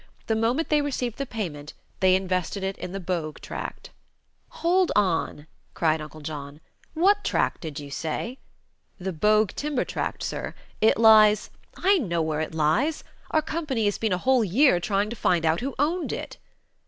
[0.25, 3.91] The moment they received the payment they invested it in the Bogue tract"
[4.63, 6.59] "Hold on!" cried Uncle John.
[6.95, 8.39] "What tract did you say?"
[8.97, 10.55] "The Bogue timber tract, sir.
[10.81, 13.03] It lies" "I know where it lies.
[13.29, 16.39] Our company has been a whole year trying to find out who owned it."